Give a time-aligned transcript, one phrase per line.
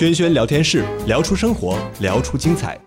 [0.00, 2.80] 轩轩聊天室，聊出生活，聊出精彩。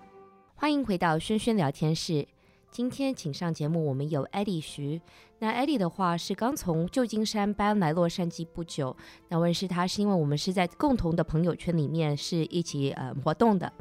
[0.55, 2.27] 欢迎回到轩轩聊天室。
[2.71, 4.99] 今天请上节目，我们有 Eddie 徐。
[5.37, 8.97] 那 Eddie 的话是刚从旧金山搬来洛杉矶不久。
[9.29, 13.71] 那我认识他是因为我们是在共同的朋友圈里面是一起呃活动的。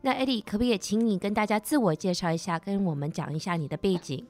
[0.00, 4.26] 那 Eddie 可不可以请你跟大家自我介绍一下，跟我们讲一下你的背景？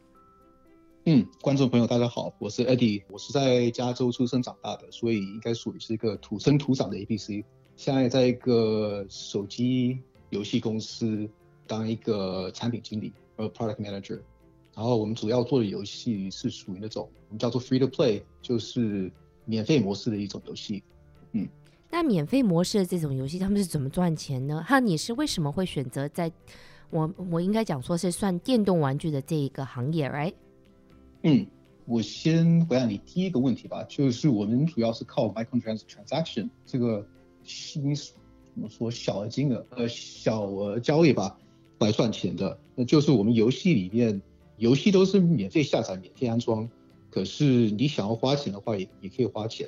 [1.07, 7.43] 嗯，观众朋友大家好，我是 Eddie，我是在加州出生长大的，所以应该属于是一个土生土长的 ABC。
[7.81, 9.99] 现在在一个手机
[10.29, 11.27] 游戏公司
[11.67, 13.11] 当一个产品经理。
[13.37, 14.21] 呃 Product Manager，
[14.75, 19.11] 然后我们主要做的游戏是属于那种我们叫做 Free to Play，就是
[19.47, 20.83] 免费模式的一种游戏。
[21.33, 21.49] 嗯，
[21.91, 24.63] 那免费模式的这种游戏，他们是怎么赚钱呢？
[24.63, 26.31] 哈，你是为什么会选择在
[26.91, 30.35] 我我应该讲说是算电动玩具的这一个行业，right？
[31.23, 31.47] 嗯，
[31.87, 37.07] 我先回答你第一个问题吧，就是我们主要是靠 micron transaction 这个
[37.45, 38.13] 新怎
[38.55, 41.39] 么说小额金额呃小额交易吧。
[41.81, 44.21] 来赚钱的，那就是我们游戏里面，
[44.59, 46.69] 游戏都是免费下载、免费安装。
[47.11, 49.67] 可是你想要花钱的话，也也可以花钱。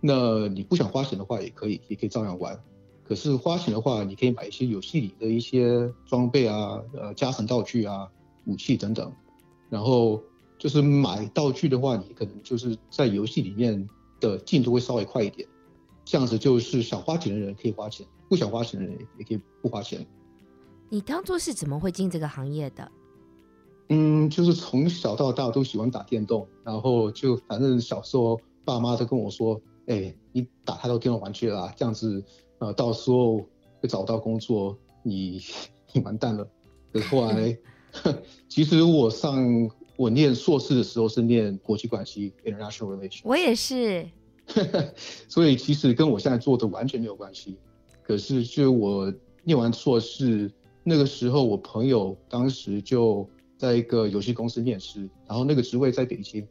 [0.00, 2.60] 那你不想花钱的话，也可以，也可以照样玩。
[3.04, 8.10] 可是花钱的话，你可以买一些游戏里的一些装备啊、呃加成道具啊、
[8.46, 9.12] 武器等等。
[9.70, 10.20] 然后
[10.58, 15.46] 就是买道具的话，你可能就是在游戏里面的进度会稍微快一点。
[16.04, 20.06] 这样子就是想花钱的人可以花钱，不想花钱的人也可以不花钱。
[20.90, 22.90] 你当初是怎么会进这个行业的？
[23.88, 32.22] 嗯，就是从小到大都喜欢打电动，然后就反正小时候爸妈都跟我说：“哎、欸，你打太多电动玩具了，这样子
[32.58, 33.38] 呃，到时候
[33.80, 35.40] 会找不到工作，你
[35.92, 36.48] 你完蛋了。”
[36.92, 37.58] 可是后来，
[38.48, 44.08] 其实我上我念硕士的时候是念国际关系 （International Relations），我也是，
[45.28, 47.56] 所以其实跟我现在做的完全没有关系。
[48.02, 50.50] 可是就我念完硕士。
[50.86, 56.46] 那个时候，我朋友当时就在一个游戏公司面试，然后那个职位在北京，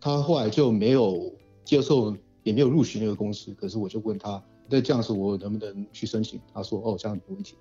[0.00, 1.30] 他后来就没有
[1.62, 3.52] 接受，也没有录取那个公司。
[3.52, 6.40] 可是我就问他，那这样子我能不能去申请？
[6.54, 7.54] 他说，哦，这样没问题。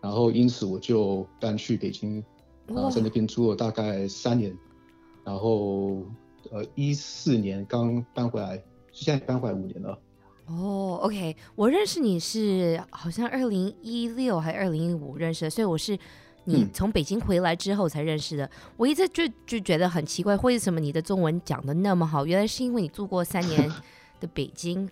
[0.00, 2.24] 然后因此我就搬去北京，
[2.68, 4.56] 然后在那边住了大概三年，
[5.24, 6.04] 然后
[6.52, 8.62] 呃一四年刚搬回来，
[8.94, 9.98] 现在刚回来五年了。
[10.46, 15.98] 哦、oh，OK，我认识你是好像二零一六还是二零一五认识的，所以我是
[16.44, 18.44] 你从北京回来之后才认识的。
[18.44, 22.24] 嗯、我一直就就觉得很奇怪，为什么你的中文讲的那么好？
[22.24, 23.68] 原来是因为你住过三年
[24.20, 24.88] 的北京。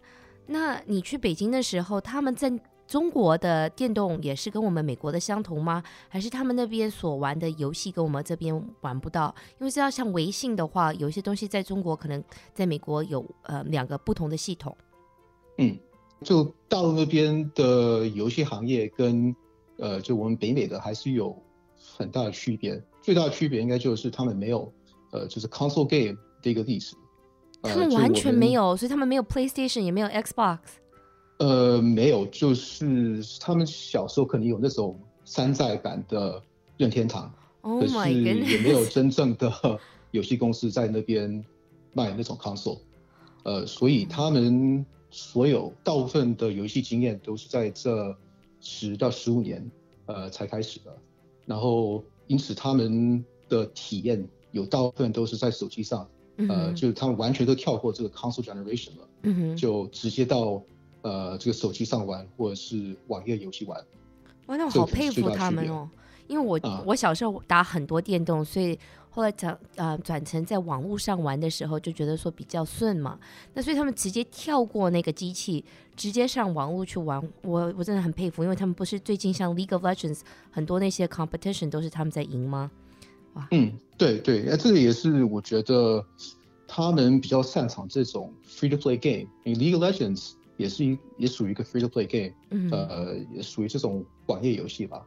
[0.46, 2.50] 那你去北京的时候，他们在
[2.92, 5.82] 中国的电动也是跟我们美国的相同吗？
[6.10, 9.34] 还是他们那边所玩的游戏跟我们这边玩不到？
[9.58, 12.22] 因为知道像微信的话，有一些东西在中国可能
[12.52, 14.76] 在美国有呃两个不同的系统。
[15.56, 15.74] 嗯，
[16.22, 19.34] 就大陆那边的游戏行业跟
[19.78, 21.34] 呃，就我们北美的还是有
[21.96, 22.78] 很大的区别。
[23.00, 24.70] 最大的区别应该就是他们没有
[25.12, 26.94] 呃，就是 console game 的一个历史。
[27.62, 30.58] 他们完全没有，所以他们没有 PlayStation，也没有 Xbox。
[31.44, 36.40] 呃，没有，就是他们小时候可能有那种山寨版的
[36.76, 37.32] 任天堂
[37.62, 39.52] ，oh、可是也没有真正的
[40.12, 41.44] 游戏公司在那边
[41.92, 42.78] 卖那种 console。
[43.42, 44.84] 呃，所以他们。
[45.14, 48.16] 所有大部分的游戏经验都是在这
[48.62, 49.70] 十到十五年，
[50.06, 50.96] 呃，才开始的。
[51.44, 56.08] 然后，因此他们的体验有大部分都是在手机上，
[56.48, 60.62] 呃，就是他们完全都跳过这个 console generation 了，嗯，就直接到
[61.02, 63.78] 呃这个手机上玩或者是网页游戏玩。
[64.46, 65.88] 哇，那我好佩服他们哦，
[66.26, 68.78] 因为我、啊、我小时候打很多电动，所以。
[69.14, 73.18] 后来转呃转成在网络上玩的时候，就觉得说比较顺嘛。
[73.52, 75.62] 那所以他们直接跳过那个机器，
[75.94, 77.22] 直接上网络去玩。
[77.42, 80.20] 我我真的很佩服，因为他们不是最近像 League of Legends
[80.50, 82.70] 很多那些 competition 都是他们在赢吗？
[83.34, 86.02] 哇，嗯，对对，那这个也是我觉得
[86.66, 89.28] 他们比较擅长这种 free to play game。
[89.44, 90.30] 因为 League of Legends
[90.62, 95.04] 也是一也属于一个 free to play game，嗯，呃，也属于这种网页游戏吧。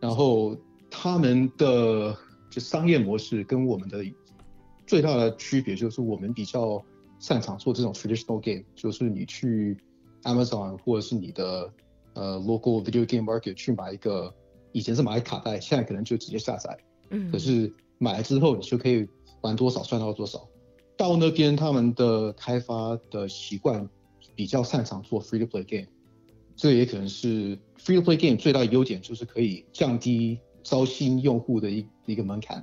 [0.00, 0.56] 然后
[0.90, 2.16] 他们的。
[2.50, 4.02] 就商业模式跟我们的
[4.86, 6.82] 最大的区别就是，我们比较
[7.18, 9.76] 擅长做这种 traditional game，就是你去
[10.22, 11.70] Amazon 或者是你的
[12.14, 14.34] 呃 local video game market 去买一个，
[14.72, 16.74] 以前是买卡带，现在可能就直接下载。
[17.10, 17.30] 嗯。
[17.30, 19.06] 可是买了之后，你就可以
[19.42, 20.48] 玩多少算到多少。
[20.96, 23.86] 到那边他们的开发的习惯
[24.38, 25.88] 比较擅长做 free to play game，
[26.54, 30.38] 这也可能是 free to play game 最大的优点，就是可以降低。
[30.60, 32.62] 招新用户的一一个门槛，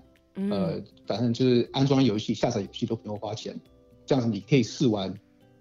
[0.51, 3.59] 呃，反正就是安装游戏、下载游戏都不用花钱，
[4.05, 5.11] 这样子你可以试玩，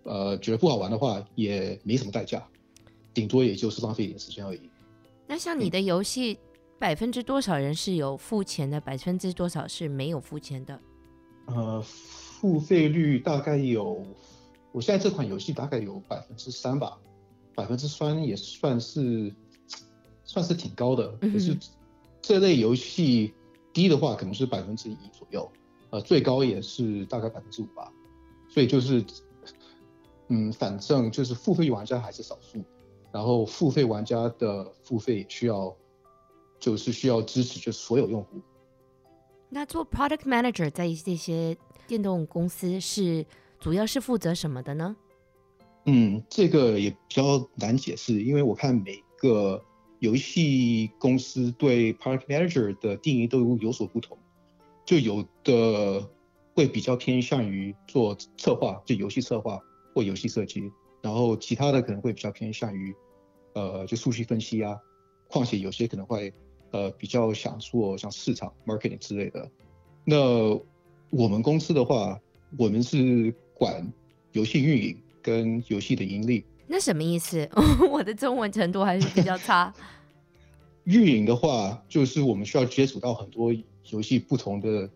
[0.02, 2.46] 呃，觉得不好玩的话也没什么代价。
[3.14, 4.60] 顶多也就是浪费一点时间而已。
[5.26, 6.38] 那像你的游戏，
[6.78, 10.78] 百分之多少人是有付钱的，百分之多少是没有付钱的？
[11.46, 14.04] 呃，付费率大概有，
[14.74, 16.98] 我现在这款游戏大概有百分之三吧，
[17.54, 19.32] 百分之三也算是
[20.24, 21.08] 算是挺高的。
[21.18, 21.56] 可是
[22.20, 23.32] 这类游戏
[23.72, 25.48] 低的话，可能是百分之一左右，
[25.90, 27.88] 呃，最高也是大概百分之五吧。
[28.48, 29.04] 所以就是，
[30.26, 32.60] 嗯，反正就是付费玩家还是少数，
[33.12, 35.72] 然后付费玩家的付费需要，
[36.58, 38.40] 就是需要支持就所有用户。
[39.48, 41.56] 那做 product manager 在这些
[41.86, 43.24] 电动公司是
[43.64, 44.94] 主要是负责什么的呢？
[45.86, 49.64] 嗯，这个也比较难解释，因为我看每个
[50.00, 54.18] 游戏公司对 Park Manager 的定义都有所不同，
[54.84, 56.10] 就有的。
[56.56, 59.58] 会比较偏向于做策划，就游戏策划
[59.92, 60.70] 或游戏设计，
[61.02, 62.94] 然后其他的可能会比较偏向于，
[63.54, 64.78] 呃，就数据分析啊。
[65.26, 66.32] 况且有些可能会，
[66.70, 69.50] 呃，比较想做像市场 marketing 之类的。
[70.04, 70.16] 那
[71.10, 72.20] 我们公司的话，
[72.56, 73.90] 我们是管
[74.32, 76.44] 游戏运营跟游戏的盈利。
[76.66, 77.48] 那什么意思？
[77.90, 79.72] 我的中文程度还是比较差。
[80.84, 83.54] 运营的话，就是我们需要接触到很多
[83.90, 84.90] 游戏不同的。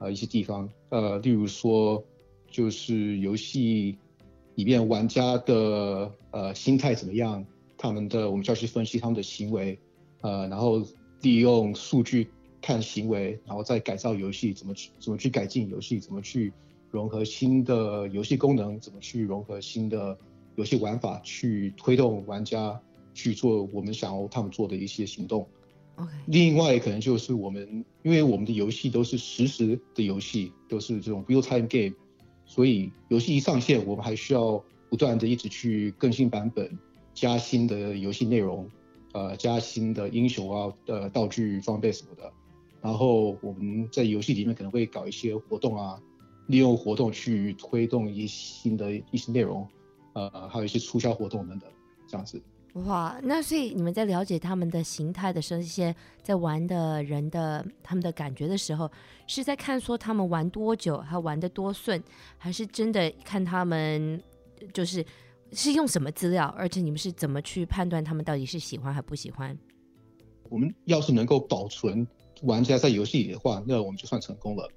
[0.00, 2.04] 呃，一些地方，呃，例如说，
[2.50, 3.96] 就是游戏
[4.56, 7.46] 里面玩家的呃心态怎么样，
[7.78, 9.78] 他们的我们需要去分析他们的行为，
[10.20, 10.82] 呃，然后
[11.22, 12.28] 利用数据
[12.60, 16.52] 看行为，然后再改造游戏，怎么去怎么去改进游戏，怎么去
[16.94, 20.16] 融合新的游戏功能，怎么去融合新的
[20.54, 22.80] 游戏玩法，去推动玩家
[23.12, 25.44] 去做我们想要他们做的一些行动。
[25.96, 26.06] Okay.
[26.26, 31.96] 另外可能就是我们，因为我们的游戏都是实时的游戏，都是这种 real time game，
[32.46, 36.78] 所以游戏一上线，我们还需要不断的一直去更新版本，
[37.12, 38.70] 加新的游戏内容，
[39.14, 42.32] 呃，加新的英雄啊、呃道具、装备什么的。
[42.80, 46.00] 然后我们在游戏里面可能会搞一些活动啊，
[46.46, 49.66] 利用活动去推动一些新的一些内容，
[50.12, 51.70] 呃，还有一些促销活动等等，
[52.06, 52.42] 这样子。
[52.86, 58.90] 哇，那所以你们在了解他们的形态的时候，一些在玩的人的他们的感觉的时候，
[59.28, 62.02] 是在看说他们玩多久，还玩的多顺，
[62.36, 64.20] 还是真的看他们
[64.72, 65.06] 就是
[65.52, 69.56] 是用什么资料，而且你们是怎么去判断他们到底是喜欢还不喜欢？
[70.50, 72.04] 我们要是能够保存
[72.42, 74.68] 玩家在游戏里的话，那我们就算成功了。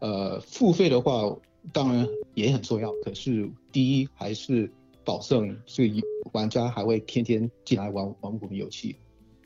[0.00, 1.36] 呃，付费的话
[1.72, 4.70] 当然也很重要，可是第一还是。
[5.04, 6.02] 保证这个
[6.32, 8.96] 玩家还会天天进来玩玩我们游戏，因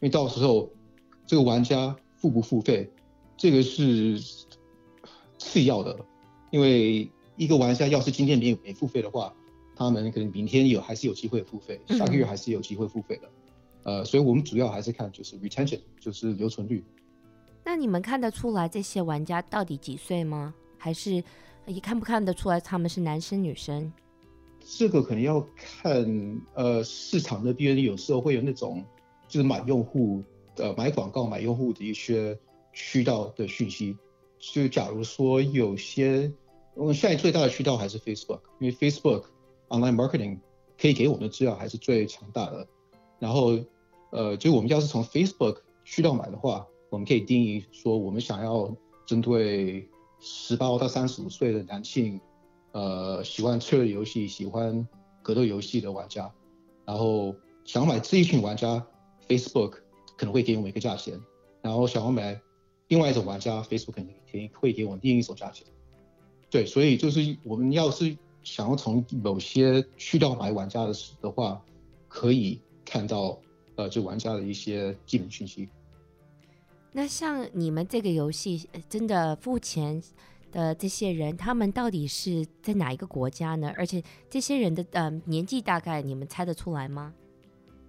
[0.00, 0.69] 为到时候
[1.25, 2.90] 这个玩家付不付费，
[3.37, 4.20] 这个是
[5.38, 5.96] 次要的。
[6.50, 9.32] 因为一个玩家要是今天没没付费的话，
[9.76, 13.31] 他们可能明天有还是有机会付费，下个月还是有机会付费的。
[13.84, 16.82] 嗯、呃，所以我们主要还是看就是 retention，就是留存率。
[17.64, 20.54] 那你们看得出来这些玩家到底几岁吗？
[20.78, 21.22] 还是
[21.66, 23.92] 也看不看得出来他们是男生女生？
[24.64, 28.84] 这个可能要看，呃，市场那边有时候会有那种，
[29.28, 30.22] 就是买用户，
[30.56, 32.38] 呃，买广告买用户的一些
[32.72, 33.96] 渠道的讯息。
[34.38, 36.32] 就假如说有些，
[36.74, 39.24] 我们现在最大的渠道还是 Facebook，因为 Facebook
[39.68, 40.38] online marketing
[40.80, 42.66] 可以给我们的资料还是最强大的。
[43.20, 43.56] 然后，
[44.10, 48.70] 呃，就我们要是从 Facebook 渠道买的话，我们可以定义说，我们想要
[49.06, 49.89] 针对
[50.20, 52.20] 十八到三十五岁的男性。
[52.72, 54.87] 呃，喜欢策略游戏、喜欢
[55.22, 56.31] 格斗游戏的玩家，
[56.87, 57.34] 然后
[57.65, 58.87] 想要买这一群玩家
[59.27, 59.72] ，Facebook
[60.17, 61.19] 可能会给我们一个价钱，
[61.61, 62.39] 然后想要买
[62.89, 65.67] 另外一种玩家，Facebook 肯定会给我们另一种价钱。
[66.51, 71.63] 对，所以就是我们要是想要从某些渠道买玩家的的话，
[72.08, 73.39] 可以看到
[73.77, 75.69] 呃，这玩家的一些基本信息。
[76.93, 80.03] 那像你们这个游戏真的付钱
[80.51, 83.72] 的这些人，他们到底是在哪一个国家呢？
[83.79, 87.15] 而且这些人的呃年纪大概你们猜得出来吗？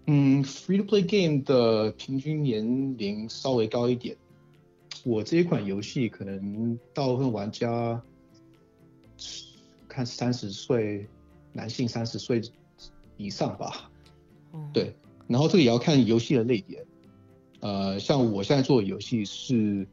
[0.06, 4.16] 嗯，Free to Play Game 的平均年龄稍微高一点。
[5.04, 8.02] 我这一款游戏可能大部分玩家
[9.90, 11.06] 看三十岁，
[11.52, 12.42] 男性三十岁
[13.18, 13.92] 以上吧。
[14.54, 14.70] 嗯。
[14.74, 14.96] 对，
[15.28, 16.86] 然后这个也要看游戏的类别。
[17.64, 19.88] 呃，像我现在做的游戏是。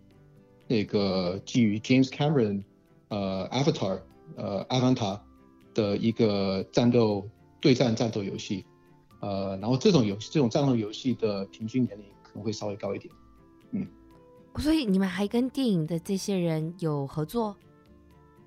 [0.71, 2.63] 那个基于 James Cameron，
[3.09, 4.01] 呃，Avatar，
[4.37, 5.19] 呃，Avatar
[5.75, 7.29] 的一个战斗
[7.61, 8.65] 对战战斗游戏，
[9.19, 13.13] 呃，然后这种游戏这种战斗游戏的平均年龄可能会稍微高一点，
[13.73, 13.85] 嗯。
[14.59, 17.57] 所以你们还跟电影的这些人有合作？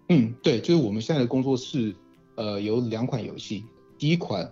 [0.08, 1.94] 嗯，对，就是我们现在的工作室，
[2.36, 3.66] 呃，有两款游戏，
[3.98, 4.50] 第一款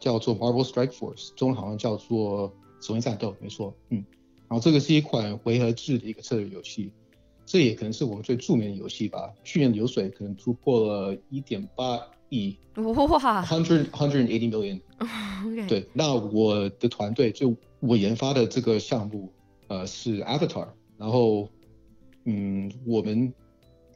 [0.00, 2.50] 叫做 Marvel Strike Force，中文好像叫做
[2.82, 4.04] 《死魂战斗》，没错，嗯。
[4.48, 6.90] 然后这个是一款回合制的一个策略游戏，
[7.46, 9.32] 这也可能是我们最著名的游戏吧。
[9.42, 11.98] 去年流水可能突破了一点八
[12.28, 12.82] 亿，哇
[13.44, 14.78] ，hundred hundred eighty million。
[15.42, 15.66] Okay.
[15.66, 19.32] 对，那我的团队就我研发的这个项目，
[19.66, 20.68] 呃，是 Avatar。
[20.96, 21.48] 然后，
[22.24, 23.32] 嗯，我们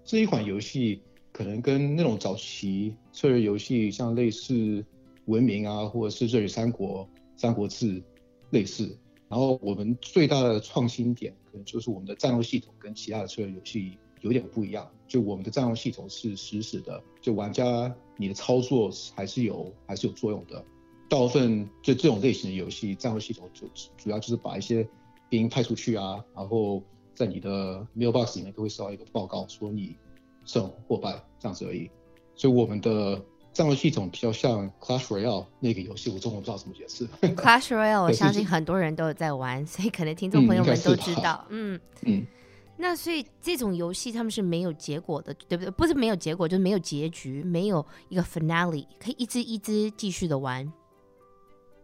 [0.05, 1.01] 这一款游戏
[1.31, 4.85] 可能跟那种早期策略游戏，像类似
[5.27, 8.03] 文明啊，或者是这里三国、三国志
[8.51, 8.97] 类似。
[9.29, 14.89] 然后我们最大的创新点，可能就是我们的战斗系统跟其他的策略游戏有点不一样。
[15.09, 20.65] 就我们的战斗系统是实时的，就玩家你的操作还是有还是有作用的。
[21.09, 24.89] 大部分就这种类型的游戏，战斗系统就主要就是把一些
[25.29, 26.81] 兵派出去啊，然后
[27.15, 29.97] 在你的 mailbox 里面都会收到一个报告，说你
[30.45, 31.91] 胜或败这样子而已。
[32.37, 33.21] 所以我们的。
[33.57, 37.09] 战斗系统比较像 Clash Royale 那个游戏，我中文不知道怎么解释。
[37.35, 41.43] Clash Royale 我相信很多人都有在玩，所以可能听众朋友们都知道。
[41.49, 42.27] 嗯嗯。
[42.77, 45.71] 那所以这种游戏他们是没有结果的，对不对？
[45.71, 50.71] 不是没有结果，就是没有结局，没有一个 finale，可以一直一直继续的玩。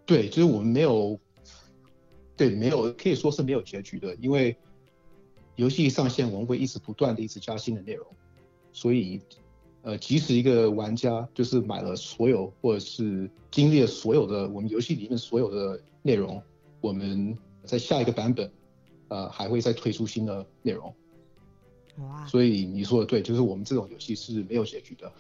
[0.05, 1.19] 对，就是我们没有，
[2.37, 4.55] 对，没有可以说是没有结局的，因为
[5.57, 8.07] 游戏上线我们会一直不断的一直加新的内容，
[8.75, 9.19] 所以。
[9.83, 16.41] 呃，即使一个玩家就是买了所有，或者是经历了所有的我们游戏里面所有的内容，
[16.81, 18.49] 我们在下一个版本，
[19.09, 20.95] 呃，还会再推出新的内容。
[21.99, 22.25] 哇！
[22.27, 25.13] 所以你说的对，就是我们这种游戏是没有结局的。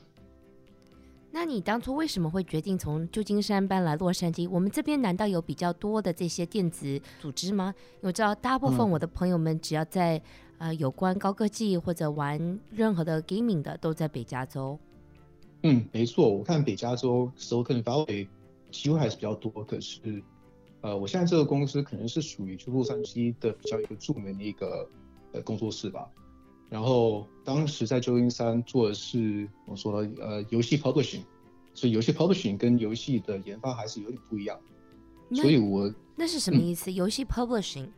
[1.33, 4.49] 那你当初为什么会决定从旧金山搬来洛杉矶？
[4.49, 7.75] 我们这边难道有比较多的这些电子组织吗？
[8.00, 10.23] 我知道大部分我的朋友们只要在。
[10.62, 14.78] 呃，有关高科技或者玩任何的 gaming 的，都在北加州。
[15.64, 18.28] 嗯，没错，我看北加州 Silicon Valley
[18.71, 19.50] 机会还是比较多。
[19.64, 20.23] 可是，
[20.81, 24.88] 呃，我现在这个公司可能是属于就洛杉矶的比较一个著名的一个
[25.33, 26.09] 呃工作室吧。
[26.71, 31.25] 然后当时在旧金山做的是我说的呃游戏 publishing，
[31.75, 34.57] 所以游戏 publishing 跟游戏的研发还是有点不一样。
[35.35, 36.92] 所以我那是什么意思？
[36.92, 37.88] 游戏 publishing？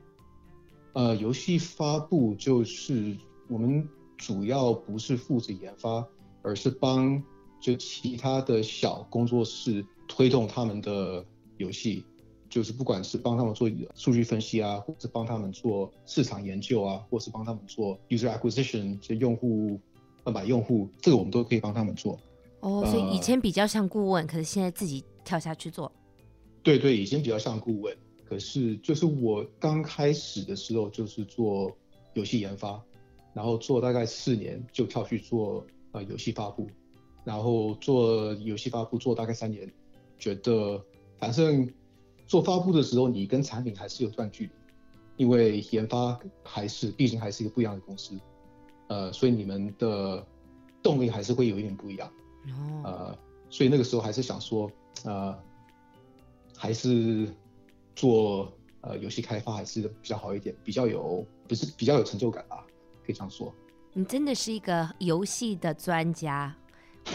[0.94, 3.16] 呃，游戏发布就是
[3.48, 3.86] 我们
[4.16, 6.06] 主要不是负责研发，
[6.40, 7.20] 而是帮
[7.60, 11.24] 就其他的小工作室推动他们的
[11.56, 12.04] 游戏，
[12.48, 19.80] 就是不管是帮他们做数据分析啊，或是帮他们做市场研究啊，或是帮他们做 user acquisition，就用户
[20.22, 22.16] 呃买用户，这个我们都可以帮他们做。
[22.60, 25.90] 哦，所以以前比较像顾问，呃，可是现在自己跳下去做。
[26.62, 27.96] 对对，以前比较像顾问。
[28.26, 31.70] 可是，就是我刚开始的时候，就是做
[32.14, 32.82] 游戏研发，
[33.34, 36.66] 然后做大概四年，就跳去做呃游戏发布，
[37.22, 39.70] 然后做游戏发布做大概三年，
[40.18, 40.82] 觉得
[41.18, 41.70] 反正
[42.26, 44.52] 做发布的时候，你跟产品还是有段距离，
[45.16, 48.18] 因为研发还是毕竟还是一个不一样的公司，
[48.88, 50.26] 呃，所以你们的
[50.82, 52.10] 动力还是会有一点不一样，
[52.84, 53.16] 呃，
[53.50, 54.70] 所以那个时候还是想说，
[55.04, 55.38] 呃，
[56.56, 57.28] 还是。
[57.94, 62.64] 做呃游戏开发还是比较好一点，比较有不是比较有成就感吧，
[63.04, 63.52] 可以这样说。
[63.92, 66.54] 你真的是一个游戏的专家，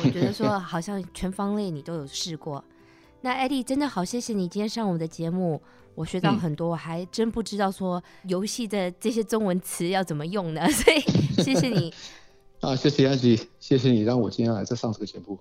[0.04, 2.64] 我觉得说好像全方位你都有试过。
[3.22, 5.62] 那 Eddie 真的好，谢谢你今天上我们的节目，
[5.94, 11.02] 我学到很多，我还真不知道说游戏的这些中文词要怎么用呢，所以
[11.44, 11.94] 谢谢你。
[12.62, 15.38] 啊，谢谢 Angie，谢谢你让我今天来这上这个节目。